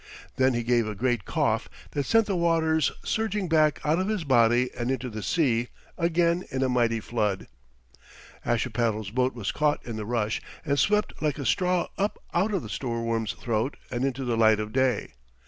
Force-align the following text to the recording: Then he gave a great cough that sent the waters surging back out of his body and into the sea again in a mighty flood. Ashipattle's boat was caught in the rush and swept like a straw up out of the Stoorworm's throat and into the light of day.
Then 0.37 0.55
he 0.55 0.63
gave 0.63 0.87
a 0.87 0.95
great 0.95 1.25
cough 1.25 1.69
that 1.91 2.07
sent 2.07 2.25
the 2.25 2.35
waters 2.35 2.91
surging 3.05 3.47
back 3.47 3.79
out 3.85 3.99
of 3.99 4.07
his 4.07 4.23
body 4.23 4.71
and 4.75 4.89
into 4.89 5.11
the 5.11 5.21
sea 5.21 5.67
again 5.95 6.43
in 6.49 6.63
a 6.63 6.67
mighty 6.69 6.99
flood. 6.99 7.45
Ashipattle's 8.43 9.11
boat 9.11 9.35
was 9.35 9.51
caught 9.51 9.85
in 9.85 9.97
the 9.97 10.05
rush 10.07 10.41
and 10.65 10.79
swept 10.79 11.21
like 11.21 11.37
a 11.37 11.45
straw 11.45 11.85
up 11.99 12.17
out 12.33 12.51
of 12.51 12.63
the 12.63 12.67
Stoorworm's 12.67 13.33
throat 13.33 13.77
and 13.91 14.03
into 14.03 14.25
the 14.25 14.35
light 14.35 14.59
of 14.59 14.73
day. 14.73 15.13